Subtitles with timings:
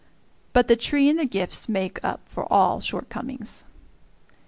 [0.51, 3.63] But the tree and the gifts make up for all shortcomings.